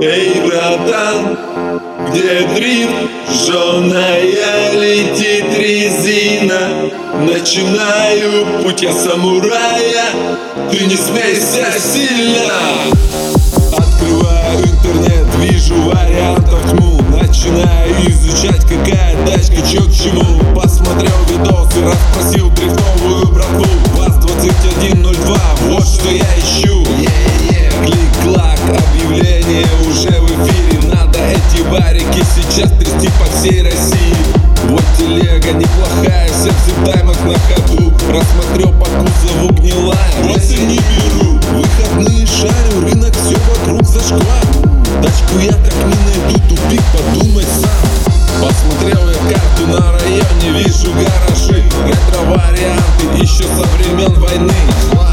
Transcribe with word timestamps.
Эй, 0.00 0.40
братан, 0.44 1.38
где 2.08 2.48
дрифт? 2.56 2.90
Жженая 3.30 4.72
летит 4.72 5.56
резина. 5.56 6.90
Начинаю 7.20 8.62
путь 8.64 8.82
я 8.82 8.92
самурая. 8.92 10.06
Ты 10.72 10.86
не 10.86 10.96
смейся 10.96 11.78
сильно. 11.78 12.54
Открываю 13.76 14.64
интернет, 14.64 15.26
вижу 15.36 15.76
вариантов 15.82 16.60
тьму. 16.70 17.00
Начинаю 17.16 17.87
изучать, 18.06 18.62
какая 18.62 19.16
тачка, 19.26 19.62
чё 19.66 19.82
к 19.82 19.92
чему. 19.92 20.54
Посмотрел 20.54 21.12
видосы, 21.28 21.84
расспросил 21.84 22.50
дрифтовую 22.50 23.28
братву. 23.28 23.64
ВАЗ-2102, 23.96 25.40
вот 25.70 25.84
что 25.84 26.10
я 26.10 26.26
ищу. 26.38 26.84
Клик-клак, 27.84 28.58
объявление 28.68 29.66
уже 29.88 30.10
в 30.20 30.26
эфире. 30.26 30.94
Надо 30.94 31.18
эти 31.18 31.62
варики 31.68 32.24
сейчас 32.36 32.70
трясти 32.72 33.08
по 33.18 33.24
всей 33.36 33.62
России. 33.62 34.16
Вот 34.64 34.84
телега 34.98 35.52
неплохая, 35.52 36.28
всех 36.28 36.54
таймах 36.84 37.18
на 37.24 37.34
ходу. 37.38 37.92
Рассмотрел 38.10 38.72
по 38.72 38.84
кузову 38.84 39.52
гнилая, 39.54 39.96
вот 40.22 40.42
и 40.42 40.56
не 40.64 40.76
беру 40.76 41.37
войны. 54.38 54.54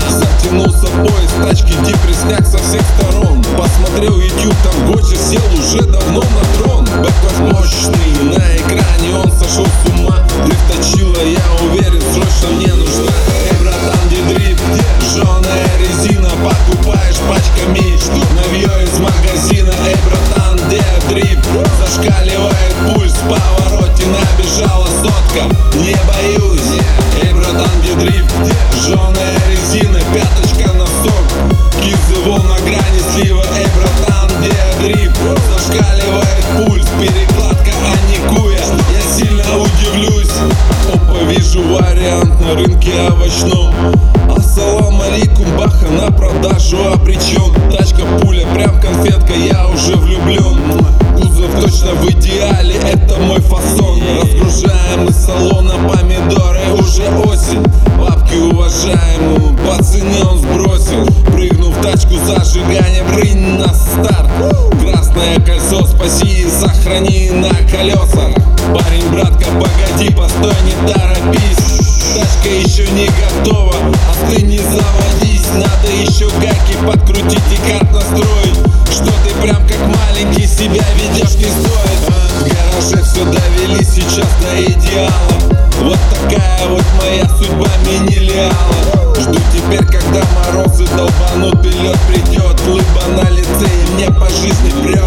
Затянулся 0.10 0.88
поезд, 0.88 1.36
тачки 1.44 1.74
депресняк 1.86 2.46
со 2.46 2.58
всех 2.58 2.82
сторон. 2.98 3.44
Посмотрел 3.58 4.20
YouTube, 4.20 4.56
там 4.64 4.92
Гоча 4.92 5.16
сел 5.16 5.44
уже 5.58 5.82
давно 5.84 6.22
на 6.22 6.58
трон. 6.58 6.86
Бэквард 6.86 7.54
мощный, 7.54 8.24
на 8.24 8.56
экране 8.58 9.16
он 9.16 9.32
сошел 9.32 9.66
с 9.66 9.90
ума. 9.90 10.18
Дрифточила, 10.46 11.24
я 11.24 11.66
уверен, 11.66 12.02
срочно 12.14 12.56
мне 12.56 12.74
нужна. 12.74 13.12
Эй, 13.50 13.58
братан, 13.62 14.08
где 14.08 14.22
дрифт? 14.34 14.64
Жженая 15.02 15.70
резина, 15.80 16.30
покупаешь 16.30 17.18
пачками 17.28 17.96
Новье 18.36 18.84
из 18.84 19.00
магазина, 19.00 19.74
эй, 19.88 19.96
братан, 20.06 20.60
где 20.68 20.84
дрифт? 21.10 21.46
Зашкаливает 21.80 22.76
пульс, 22.94 23.14
в 23.14 23.30
повороте 23.30 24.06
набежала 24.08 24.88
сотка. 24.88 25.56
Не 25.76 25.96
боюсь, 26.08 26.25
Жженая 29.26 29.40
резина, 29.50 30.00
пяточка 30.14 30.72
на 30.74 30.86
сок. 30.86 31.26
Кизы 31.82 32.30
на 32.30 32.58
грани 32.60 33.02
слива, 33.14 33.44
эй, 33.58 33.66
братан, 33.76 34.30
где 34.40 34.54
дрифт? 34.80 35.18
Зашкаливает 35.50 36.46
пульс, 36.58 36.88
перекладка, 37.00 37.72
а 37.84 38.10
не 38.10 38.36
куя. 38.36 38.60
Я 38.92 39.18
сильно 39.18 39.58
удивлюсь. 39.58 40.32
Опа, 40.94 41.24
вижу 41.24 41.62
вариант 41.64 42.40
на 42.42 42.54
рынке 42.54 42.92
овощном. 43.10 43.74
Ассалам 44.36 45.02
алейкум, 45.02 45.58
баха 45.58 45.88
на 45.88 46.12
продажу 46.12 46.78
обречен 46.92 47.54
Тачка 47.72 48.04
пуля, 48.20 48.46
прям 48.54 48.80
конфетка, 48.82 49.34
я 49.34 49.68
уже 49.68 49.96
влюблен 49.96 50.84
Кузов 51.16 51.52
точно 51.62 51.94
в 51.94 52.10
идеале, 52.12 52.76
это 52.76 53.18
мой 53.20 53.40
фасон. 53.40 54.02
Разгружаем 54.22 55.08
из 55.08 55.16
салона 55.16 55.65
зажигание, 62.66 63.04
брынь 63.04 63.58
на 63.58 63.74
старт. 63.74 64.30
Красное 64.82 65.40
кольцо, 65.40 65.86
спаси 65.86 66.44
и 66.44 66.50
сохрани 66.50 67.32
на 67.32 67.50
колесах. 67.70 68.34
Парень, 68.74 69.10
братка, 69.12 69.46
погоди, 69.52 70.12
постой, 70.12 70.54
не 70.64 70.92
торопись. 70.92 72.16
Тачка 72.16 72.50
еще 72.50 72.88
не 72.92 73.08
готова, 73.08 73.76
а 74.10 74.30
ты 74.30 74.42
не 74.42 74.60
заводись. 74.60 75.48
Надо 75.54 75.92
еще 75.92 76.30
гайки 76.40 76.76
подкрутить 76.86 77.40
и 77.52 77.72
карт 77.72 77.92
настроить 77.92 78.35
сейчас 83.96 84.28
до 84.42 84.62
идеала 84.62 85.10
Вот 85.80 85.98
такая 86.10 86.68
вот 86.68 86.84
моя 87.02 87.26
судьба 87.30 87.68
мини-лиала. 87.86 89.16
Жду 89.18 89.40
теперь, 89.54 89.86
когда 89.86 90.22
морозы 90.36 90.86
долбанут 90.98 91.66
и 91.66 91.70
лед 91.70 91.98
придет. 92.08 92.60
Улыба 92.68 93.24
на 93.24 93.30
лице 93.30 93.66
и 93.66 93.92
мне 93.94 94.12
по 94.12 94.30
жизни 94.30 94.72
прет 94.84 95.06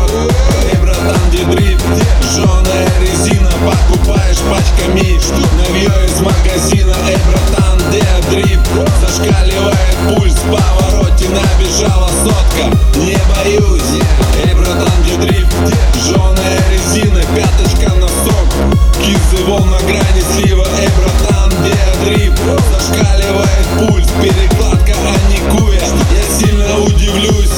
Кизы 19.49 19.65
на 19.65 19.79
грани 19.79 20.21
слива, 20.21 20.67
эй, 20.79 20.89
братан, 20.89 21.49
где 21.49 21.75
дрифт? 22.05 22.39
Зашкаливает 22.71 23.67
пульс, 23.79 24.09
перекладка, 24.21 24.93
а 24.93 25.31
не 25.31 25.39
куя 25.51 25.81
Я 25.81 26.23
сильно 26.39 26.79
удивлюсь 26.81 27.49